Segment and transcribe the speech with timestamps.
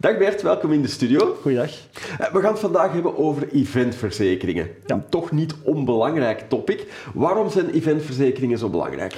[0.00, 1.36] Dag Bert, welkom in de studio.
[1.40, 1.70] Goeiedag.
[2.18, 4.68] Eh, We gaan het vandaag hebben over eventverzekeringen.
[4.86, 6.86] Een toch niet onbelangrijk topic.
[7.14, 9.16] Waarom zijn eventverzekeringen zo belangrijk?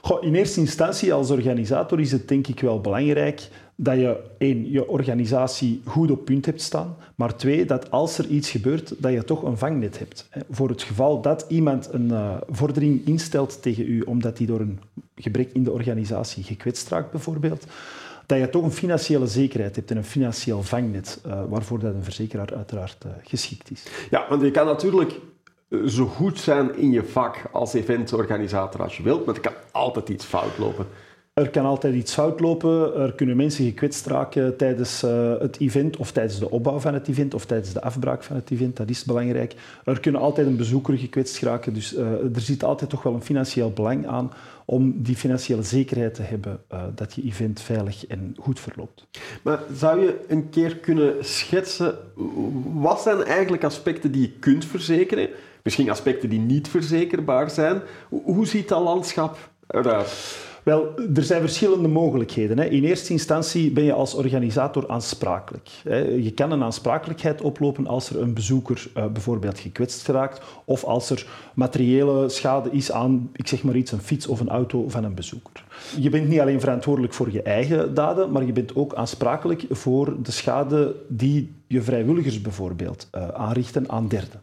[0.00, 4.70] Goh, in eerste instantie als organisator is het denk ik wel belangrijk dat je één,
[4.70, 9.12] je organisatie goed op punt hebt staan, maar twee, dat als er iets gebeurt, dat
[9.12, 10.28] je toch een vangnet hebt.
[10.50, 14.80] Voor het geval dat iemand een eh, vordering instelt tegen u omdat hij door een
[15.16, 17.66] gebrek in de organisatie gekwetst raakt bijvoorbeeld,
[18.32, 22.04] dat je toch een financiële zekerheid hebt en een financieel vangnet eh, waarvoor dat een
[22.04, 23.82] verzekeraar uiteraard eh, geschikt is.
[24.10, 25.12] Ja, want je kan natuurlijk
[25.68, 29.52] eh, zo goed zijn in je vak als eventorganisator als je wilt, maar er kan
[29.70, 30.86] altijd iets fout lopen.
[31.32, 32.94] Er kan altijd iets fout lopen.
[32.94, 37.08] Er kunnen mensen gekwetst raken tijdens eh, het event of tijdens de opbouw van het
[37.08, 38.76] event of tijdens de afbraak van het event.
[38.76, 39.54] Dat is belangrijk.
[39.84, 41.74] Er kunnen altijd een bezoeker gekwetst raken.
[41.74, 44.32] Dus eh, er zit altijd toch wel een financieel belang aan
[44.64, 49.06] om die financiële zekerheid te hebben eh, dat je event veilig en goed verloopt.
[49.42, 51.94] Maar zou je een keer kunnen schetsen,
[52.72, 55.28] wat zijn eigenlijk aspecten die je kunt verzekeren?
[55.62, 57.80] Misschien aspecten die niet verzekerbaar zijn.
[58.08, 60.36] Hoe- Hoe ziet dat landschap eruit?
[60.62, 62.58] Wel, er zijn verschillende mogelijkheden.
[62.58, 62.64] Hè.
[62.64, 65.68] In eerste instantie ben je als organisator aansprakelijk.
[66.22, 71.10] Je kan een aansprakelijkheid oplopen als er een bezoeker eh, bijvoorbeeld gekwetst geraakt of als
[71.10, 75.04] er materiële schade is aan, ik zeg maar iets, een fiets of een auto van
[75.04, 75.64] een bezoeker.
[75.98, 80.22] Je bent niet alleen verantwoordelijk voor je eigen daden, maar je bent ook aansprakelijk voor
[80.22, 84.40] de schade die je vrijwilligers bijvoorbeeld eh, aanrichten aan derden.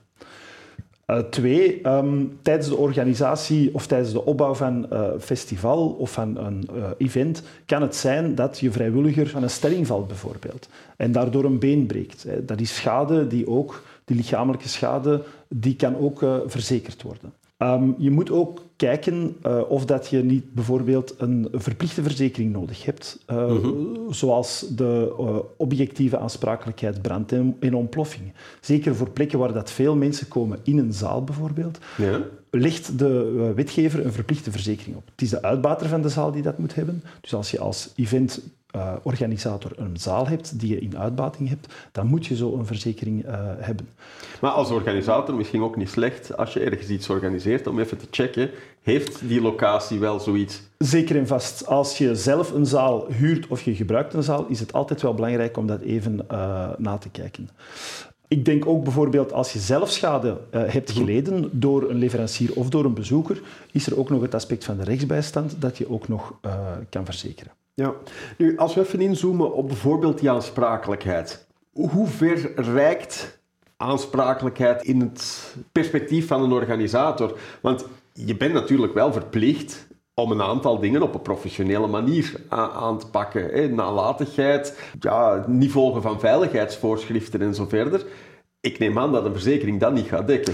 [1.09, 6.37] Uh, twee, ehm, tijdens de organisatie of tijdens de opbouw van een festival of van
[6.37, 11.11] een uh, event kan het zijn dat je vrijwilliger van een stelling valt bijvoorbeeld en
[11.11, 12.25] daardoor een been breekt.
[12.41, 17.33] Dat is schade die ook, die lichamelijke schade, die kan ook verzekerd worden.
[17.61, 22.85] Um, je moet ook kijken uh, of dat je niet bijvoorbeeld een verplichte verzekering nodig
[22.85, 24.13] hebt, uh, mm -hmm.
[24.13, 28.33] zoals de uh, objectieve aansprakelijkheid brand en, en, ontploffing.
[28.61, 32.21] Zeker voor plekken waar dat veel mensen komen, in een zaal bijvoorbeeld, ja.
[32.49, 35.03] legt de wetgever een verplichte verzekering op.
[35.11, 37.03] Het is de uitbater van de zaal die dat moet hebben.
[37.21, 38.41] Dus als je als event
[38.75, 42.65] uh, organisator een zaal hebt die je in uitbating hebt, dan moet je zo een
[42.65, 43.89] verzekering uh, hebben.
[44.41, 48.07] Maar als organisator misschien ook niet slecht als je ergens iets organiseert om even te
[48.11, 48.49] checken,
[48.81, 50.61] heeft die locatie wel zoiets?
[50.77, 51.65] Zeker en vast.
[51.65, 55.13] Als je zelf een zaal huurt of je gebruikt een zaal, is het altijd wel
[55.13, 57.49] belangrijk om dat even uh, na te kijken.
[58.27, 62.69] Ik denk ook bijvoorbeeld als je zelf schade uh, hebt geleden door een leverancier of
[62.69, 63.41] door een bezoeker,
[63.71, 66.51] is er ook nog het aspect van de rechtsbijstand dat je ook nog uh,
[66.89, 67.51] kan verzekeren.
[67.73, 67.93] Ja.
[68.37, 71.47] Nu, als we even inzoomen op bijvoorbeeld die aansprakelijkheid.
[71.71, 73.39] Hoe ver reikt
[73.77, 77.37] aansprakelijkheid in het perspectief van een organisator?
[77.61, 82.99] Want je bent natuurlijk wel verplicht om een aantal dingen op een professionele manier aan
[82.99, 83.43] te pakken.
[83.43, 83.67] Hè.
[83.67, 88.05] Nalatigheid, ja, niet volgen van veiligheidsvoorschriften en zo verder.
[88.59, 90.53] Ik neem aan dat een verzekering dat niet gaat dekken.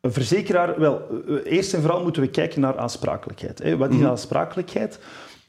[0.00, 1.02] Een verzekeraar, wel,
[1.44, 3.58] eerst en vooral moeten we kijken naar aansprakelijkheid.
[3.58, 3.76] Hè.
[3.76, 4.10] Wat is mm -hmm.
[4.10, 4.98] aansprakelijkheid?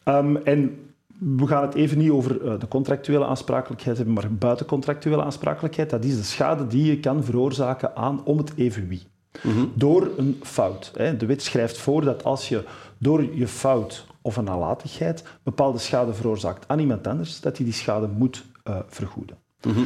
[0.06, 0.91] Um, en
[1.22, 5.90] we gaan het even niet over uh, de contractuele aansprakelijkheid hebben, maar buitencontractuele aansprakelijkheid.
[5.90, 9.04] Dat is de schade die je kan veroorzaken aan om het even wie.
[9.42, 9.72] Mm -hmm.
[9.76, 10.92] Door een fout.
[10.94, 12.64] De wet schrijft voor dat als je
[12.98, 17.76] door je fout of een nalatigheid bepaalde schade veroorzaakt aan iemand anders, dat hij die
[17.76, 19.38] schade moet uh, vergoeden.
[19.62, 19.86] Mm -hmm.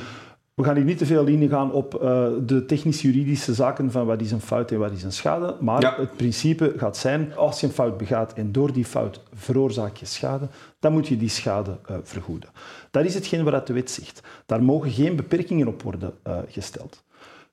[0.56, 4.32] We gaan hier niet te veel ingaan op uh, de technisch-juridische zaken van wat is
[4.32, 5.96] een fout en wat is een schade, maar ja.
[5.98, 10.06] het principe gaat zijn, als je een fout begaat en door die fout veroorzaak je
[10.06, 10.48] schade,
[10.80, 12.50] dan moet je die schade uh, vergoeden.
[12.92, 14.22] Dat is hetgeen wat de wet zegt.
[14.46, 17.04] Daar mogen geen beperkingen op worden uh, gesteld.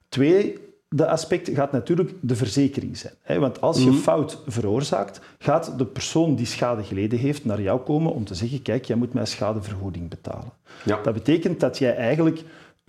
[0.08, 0.58] Twee,
[0.88, 3.14] de aspect gaat natuurlijk de verzekering zijn.
[3.22, 3.38] Hè?
[3.38, 4.00] Want als je mm -hmm.
[4.00, 8.62] fout veroorzaakt, gaat de persoon die schade geleden heeft naar jou komen om te zeggen,
[8.62, 10.52] kijk, jij moet mij schadevergoeding betalen.
[10.84, 11.00] Ja.
[11.02, 12.42] Dat betekent dat jij eigenlijk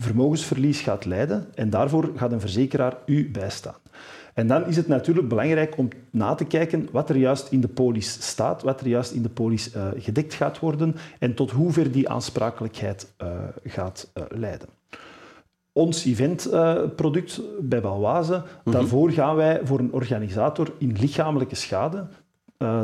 [0.04, 3.76] vermogensverlies gaat leiden en daarvoor gaat een verzekeraar u bijstaan.
[4.34, 7.68] En dan is het natuurlijk belangrijk om na te kijken wat er juist in de
[7.68, 11.92] polis staat, wat er juist in de polis uh, gedekt gaat worden en tot hoever
[11.92, 13.28] die aansprakelijkheid uh,
[13.64, 14.68] gaat uh, leiden.
[15.72, 18.74] Ons eventproduct bij Balwaze, mm -hmm.
[18.74, 22.08] daarvoor gaan wij voor een organisator in lichamelijke schade
[22.58, 22.84] uh,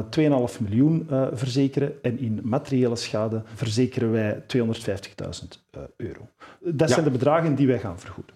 [0.50, 4.68] 2,5 miljoen uh, verzekeren en in materiële schade verzekeren wij 250.000
[5.78, 6.28] uh, euro.
[6.60, 6.94] Dat ja.
[6.94, 8.36] zijn de bedragen die wij gaan vergoeden.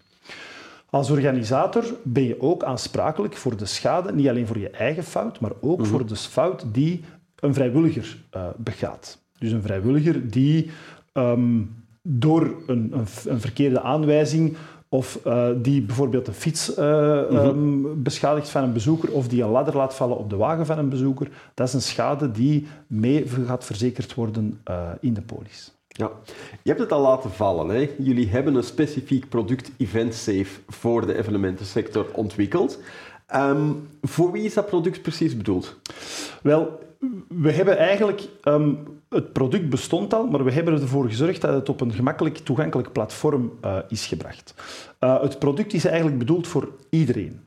[0.89, 5.39] Als organisator ben je ook aansprakelijk voor de schade, niet alleen voor je eigen fout,
[5.39, 5.85] maar ook mm -hmm.
[5.85, 7.03] voor de fout die
[7.39, 9.21] een vrijwilliger uh, begaat.
[9.38, 10.71] Dus een vrijwilliger die
[11.13, 14.57] um, door een, een, een, verkeerde aanwijzing
[14.94, 16.86] of uh, die bijvoorbeeld een fiets uh,
[17.30, 17.48] mm -hmm.
[17.48, 20.78] um, beschadigt van een bezoeker of die een ladder laat vallen op de wagen van
[20.78, 25.72] een bezoeker, dat is een schade die mee gaat verzekerd worden uh, in de polis.
[25.95, 26.12] Ja,
[26.62, 27.69] je hebt het al laten vallen.
[27.69, 27.90] Hè?
[27.98, 32.80] Jullie hebben een specifiek product EventSafe voor de evenementensector ontwikkeld.
[33.28, 35.75] Ehm, voor wie is dat product precies bedoeld?
[36.42, 36.80] Wel,
[37.28, 38.22] we hebben eigenlijk...
[38.42, 38.74] Ehm,
[39.10, 42.92] het product bestond al, maar we hebben ervoor gezorgd dat het op een gemakkelijk toegankelijk
[42.92, 44.54] platform uh, is gebracht.
[45.00, 47.40] Uh, het product is eigenlijk bedoeld voor iedereen.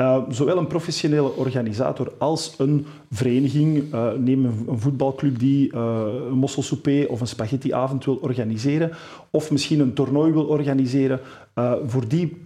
[0.00, 6.38] Uh, zowel een professionele organisator als een vereniging, uh, neem een, voetbalclub die uh, een
[6.38, 8.90] mosselsouper of een spaghettiavond wil organiseren,
[9.30, 11.20] of misschien een toernooi wil organiseren.
[11.86, 12.36] voor die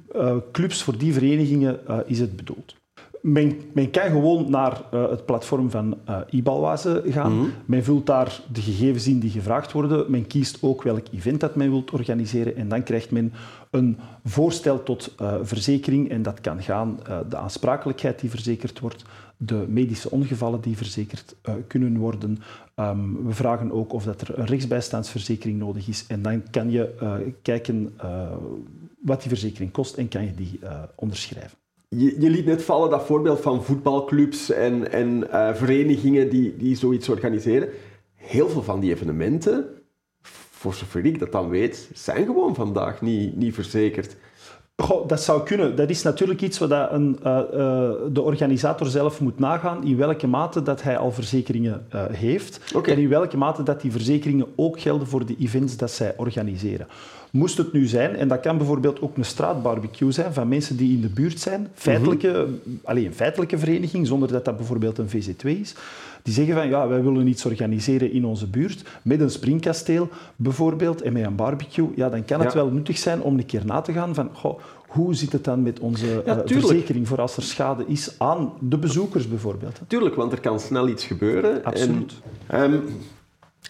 [0.53, 2.75] clubs, voor die verenigingen is het bedoeld
[3.23, 7.33] men, men, kan gewoon naar uh, het platform van uh, gaan.
[7.33, 7.53] Mm -hmm.
[7.67, 10.11] Men vult daar de gegevens in die gevraagd worden.
[10.11, 12.57] Men kiest ook welk event dat men wilt organiseren.
[12.57, 13.33] En dan krijgt men
[13.71, 16.11] een voorstel tot uh, verzekering.
[16.11, 16.99] En dat kan gaan
[17.29, 19.05] de aansprakelijkheid die verzekerd wordt,
[19.37, 21.37] de medische ongevallen die verzekerd
[21.67, 22.39] kunnen worden.
[22.77, 26.05] Um, we vragen ook of dat er een rechtsbijstandsverzekering nodig is.
[26.09, 26.95] En dan kan je
[27.43, 27.95] kijken
[29.03, 30.61] wat die verzekering kost en kan je die
[30.95, 31.62] onderschrijven.
[31.97, 36.77] Je, je, liet net vallen dat voorbeeld van voetbalclubs en, en uh, verenigingen die, die
[36.77, 37.69] zoiets organiseren.
[38.15, 39.67] Heel veel van die evenementen,
[40.51, 44.17] voor zover ik dat dan weet, zijn gewoon vandaag niet, niet verzekerd.
[44.77, 45.77] Goh, dat zou kunnen.
[45.77, 50.27] Dat is natuurlijk iets wat een, uh, uh, de organisator zelf moet nagaan in welke
[50.27, 52.95] mate dat hij al verzekeringen uh, heeft okay.
[52.95, 56.87] en in welke mate dat die verzekeringen ook gelden voor de events dat zij organiseren.
[57.33, 60.95] Moest het nu zijn, en dat kan bijvoorbeeld ook een straatbarbecue zijn van mensen die
[60.95, 62.81] in de buurt zijn, feitelijke, mm -hmm.
[62.85, 65.75] alleen een feitelijke vereniging, zonder dat dat bijvoorbeeld een VZ2 is,
[66.23, 71.03] die zeggen van ja, wij willen iets organiseren in onze buurt, met een springkasteel bijvoorbeeld,
[71.03, 72.59] en met een barbecue, ja, dan kan het ja.
[72.59, 75.63] wel nuttig zijn om een keer na te gaan van goh, hoe zit het dan
[75.63, 79.81] met onze ja, uh, verzekering voor als er schade is aan de bezoekers bijvoorbeeld?
[79.87, 81.65] Tuurlijk, want er kan snel iets gebeuren.
[81.65, 82.13] Absoluut.
[82.47, 82.83] En, um,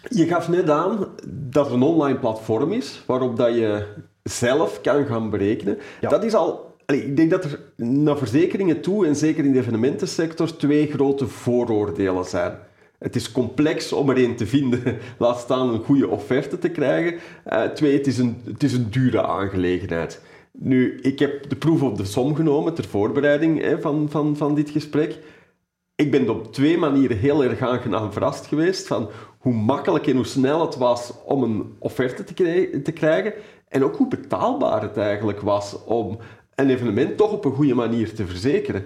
[0.09, 3.85] je gaf net aan dat er een online platform is waarop dat je
[4.23, 5.77] zelf kan gaan berekenen.
[6.01, 6.09] Ja.
[6.09, 10.55] Dat is al ik denk dat er naar verzekeringen toe, en zeker in de evenementensector,
[10.55, 12.57] twee grote vooroordelen zijn.
[12.99, 17.19] Het is complex om er te vinden, laat staan een goede offerte te krijgen.
[17.53, 20.21] Uh, twee, het is, een, het is een dure aangelegenheid.
[20.51, 24.55] Nu, ik heb de proef op de som genomen ter voorbereiding hè, van, van, van
[24.55, 25.17] dit gesprek.
[25.95, 30.25] Ik ben op twee manieren heel erg aangenaam verrast geweest van hoe makkelijk en hoe
[30.25, 32.23] snel het was om een offerte
[32.83, 33.33] te, krijgen
[33.67, 36.17] en ook hoe betaalbaar het eigenlijk was om
[36.55, 38.85] een evenement toch op een goede manier te verzekeren.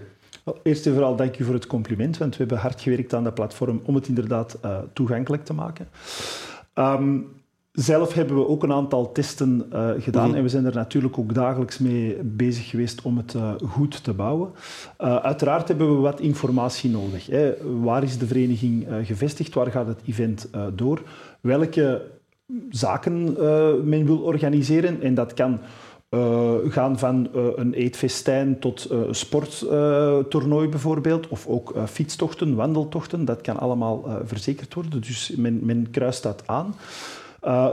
[0.64, 3.34] Eerst en vooral dank u voor het compliment, want we hebben hard gewerkt aan dat
[3.34, 5.88] platform om het inderdaad uh, toegankelijk te maken.
[6.76, 7.28] Um,
[7.80, 10.36] zelf hebben we ook een aantal testen uh, gedaan -hmm.
[10.36, 14.14] en we zijn er natuurlijk ook dagelijks mee bezig geweest om het uh, goed te
[14.14, 14.50] bouwen.
[15.00, 17.26] Uh, uiteraard hebben we wat informatie nodig.
[17.26, 17.54] Hè.
[17.82, 19.54] Waar is de vereniging gevestigd?
[19.54, 21.02] Waar gaat het event door?
[21.42, 22.02] Welke
[22.70, 23.24] zaken
[23.90, 25.02] men wil organiseren?
[25.02, 25.60] En dat kan
[26.10, 33.42] uh, gaan van uh, een eetfestijn tot uh, sporttoernooi bijvoorbeeld, of ook fietstochten, wandeltochten, dat
[33.42, 35.02] kan allemaal verzekerd worden.
[35.02, 36.76] Dus men, men kruist dat aan.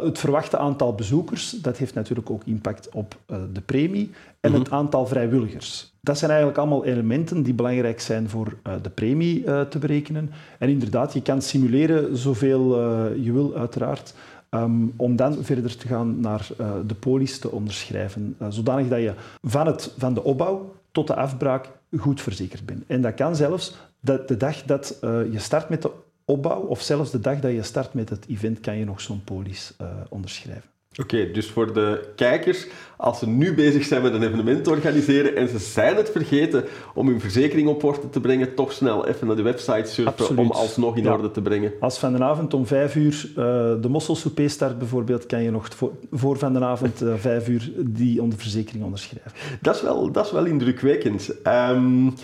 [0.03, 4.11] Het verwachte aantal bezoekers, dat heeft natuurlijk ook impact op de premie.
[4.41, 4.65] En mm -hmm.
[4.65, 5.93] het aantal vrijwilligers.
[6.01, 10.31] Dat zijn eigenlijk allemaal elementen die belangrijk zijn voor de premie te berekenen.
[10.59, 12.81] En inderdaad, je kan simuleren zoveel
[13.15, 14.15] je wil, uiteraard.
[14.51, 16.49] Um, om dan verder te gaan naar
[16.87, 21.69] de polis te onderschrijven, zodanig dat je van, het, van de opbouw tot de afbraak
[21.99, 22.85] goed verzekerd bent.
[22.87, 24.99] En dat kan zelfs dat de dag dat
[25.31, 25.91] je start met de
[26.25, 29.25] opbouw, of zelfs de dag dat je start met het event, kan je nog zo'n
[29.25, 29.77] polis
[30.09, 30.73] onderschrijven.
[31.01, 32.67] Oké, okay, dus voor de kijkers,
[32.97, 36.65] als ze nu bezig zijn met een evenement te organiseren en ze zijn het vergeten
[36.95, 40.39] om hun verzekering op orde te brengen, toch snel even naar de website surfen Absoluut.
[40.39, 41.13] om alsnog in ja.
[41.13, 41.73] orde te brengen.
[41.81, 43.35] Als van de avond om vijf uur uh,
[43.81, 47.73] de mosselsouper start bijvoorbeeld, kan je nog voor, voor van de avond uh, vijf uur
[47.77, 49.33] die onder verzekering onderschrijven.
[49.61, 51.35] Dat is wel, dat is wel indrukwekkend.
[51.47, 52.15] Um,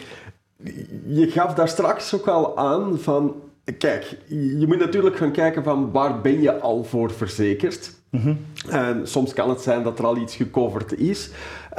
[1.06, 3.34] je gaf daar straks ook al aan van,
[3.78, 7.98] kijk, je moet natuurlijk gaan kijken van waar ben je al voor verzekerd.
[8.10, 8.38] Mm -hmm.
[8.68, 11.30] En soms kan het zijn dat er al iets gecoverd is.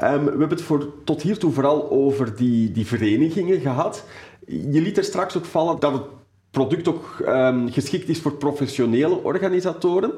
[0.04, 4.06] Um, we hebben het voor, tot hiertoe vooral over die, die verenigingen gehad.
[4.48, 6.04] Je liet er straks ook vallen dat het
[6.52, 10.12] product ook um, geschikt is voor professionele organisatoren.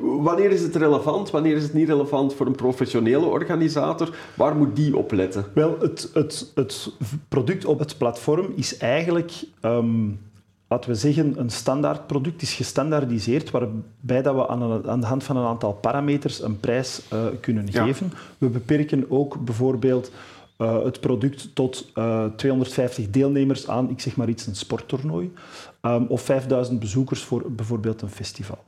[0.00, 1.30] Wanneer is het relevant?
[1.30, 4.16] Wanneer is het niet relevant voor een professionele organisator?
[4.34, 5.44] Waar moet die op letten?
[5.54, 6.92] Wel, het, het, het
[7.28, 9.32] product op het platform is eigenlijk...
[9.62, 10.18] Um
[10.68, 15.06] laten we zeggen, een standaard product is gestandaardiseerd, waarbij dat we aan, een, aan de
[15.06, 17.84] hand van een aantal parameters een prijs uh, kunnen ja.
[17.84, 18.12] geven.
[18.38, 20.10] We beperken ook bijvoorbeeld
[20.58, 25.32] uh, het product tot uh, 250 deelnemers aan, ik zeg maar iets, een sporttoernooi,
[25.82, 28.58] um, of 5000 bezoekers voor bijvoorbeeld een festival.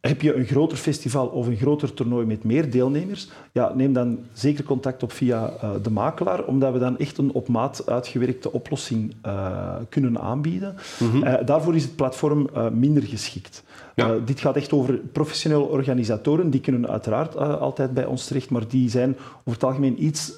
[0.00, 4.18] Heb je een groter festival of een groter toernooi met meer deelnemers, ja, neem dan
[4.32, 8.52] zeker contact op via uh, de makelaar, omdat we dan echt een op maat uitgewerkte
[8.52, 10.74] oplossing uh, kunnen aanbieden.
[10.98, 11.24] Mm -hmm.
[11.24, 13.64] uh, daarvoor is het platform minder geschikt.
[13.94, 14.18] Ja.
[14.24, 18.90] dit gaat echt over professionele organisatoren, die kunnen uiteraard altijd bij ons terecht, maar die
[18.90, 20.32] zijn over het algemeen iets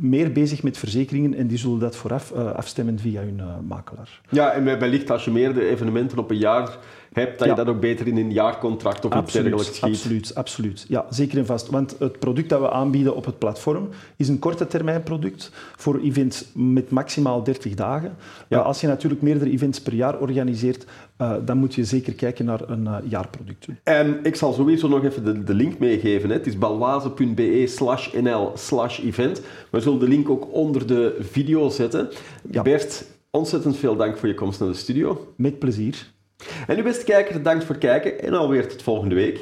[0.00, 4.20] meer bezig met verzekeringen en die zullen dat vooraf afstemmen via hun makelaar.
[4.30, 6.78] Ja, en wellicht als je meerdere evenementen op een jaar
[7.12, 9.82] hebt, dat je dat ook beter in een jaarcontract of iets dergelijks schiet.
[9.82, 10.84] Absoluut, absoluut.
[10.88, 11.70] Ja, zeker en vast.
[11.70, 16.00] Want het product dat we aanbieden op het platform is een korte termijn product voor
[16.00, 18.16] events met maximaal 30 dagen.
[18.48, 18.58] Ja.
[18.58, 20.84] Uh, als je natuurlijk meerdere events per jaar organiseert,
[21.44, 23.66] dan moet je zeker kijken naar een jaarproduct.
[23.82, 26.28] En ik zal sowieso nog even de, de link meegeven.
[26.28, 26.34] Hè.
[26.34, 29.42] Het is balwaze.be slash nl slash event.
[29.90, 32.08] Zullen de link ook onder de video zetten.
[32.50, 32.62] Ja.
[32.62, 35.32] Bert, ontzettend veel dank voor je komst naar de studio.
[35.36, 36.12] Met plezier.
[36.66, 39.40] En u beste kijker, bedankt voor het kijken en alweer tot volgende week.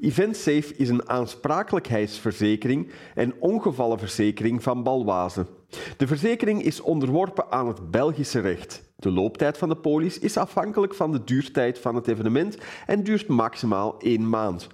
[0.00, 5.46] EventSafe is een aansprakelijkheidsverzekering en ongevallenverzekering van Balwaze.
[5.96, 8.82] De verzekering is onderworpen aan het Belgische recht.
[8.96, 13.26] De looptijd van de polis is afhankelijk van de duurtijd van het evenement en duurt
[13.26, 14.68] maximaal één maand.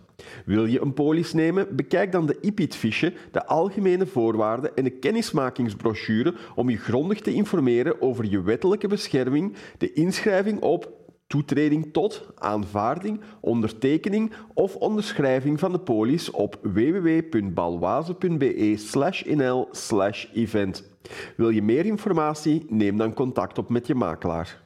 [0.45, 1.77] Wil je een polis nemen?
[1.77, 8.03] Bekijk dan de IPIT-fiche, de algemene voorwaarden en de kennismakingsbrochure om je grondig te informeren
[8.03, 11.04] over je wettelijke bescherming, de inschrijving op
[11.35, 19.69] toetreding tot, aanvaarding, ondertekening of onderschrijving van de polis op www.balwaze.be nl
[20.33, 20.85] event.
[21.37, 22.67] Wil je meer informatie?
[22.69, 24.64] Neem dan contact op met je makelaar.